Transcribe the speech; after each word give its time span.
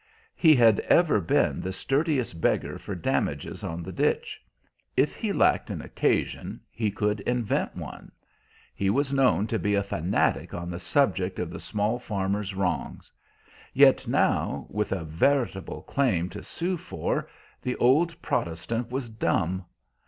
He 0.35 0.55
had 0.55 0.79
ever 0.89 1.19
been 1.21 1.61
the 1.61 1.71
sturdiest 1.71 2.41
beggar 2.41 2.79
for 2.79 2.95
damages 2.95 3.63
on 3.63 3.83
the 3.83 3.91
ditch. 3.91 4.41
If 4.97 5.13
he 5.13 5.31
lacked 5.31 5.69
an 5.69 5.79
occasion 5.79 6.59
he 6.71 6.89
could 6.89 7.19
invent 7.19 7.75
one; 7.75 8.11
he 8.73 8.89
was 8.89 9.13
known 9.13 9.45
to 9.45 9.59
be 9.59 9.75
a 9.75 9.83
fanatic 9.83 10.55
on 10.55 10.71
the 10.71 10.79
subject 10.79 11.37
of 11.37 11.51
the 11.51 11.59
small 11.59 11.99
farmers' 11.99 12.55
wrongs: 12.55 13.11
yet 13.75 14.07
now, 14.07 14.65
with 14.71 14.91
a 14.91 15.03
veritable 15.05 15.83
claim 15.83 16.29
to 16.29 16.41
sue 16.41 16.77
for, 16.77 17.29
the 17.61 17.75
old 17.75 18.19
protestant 18.23 18.89
was 18.89 19.07
dumb. 19.07 19.63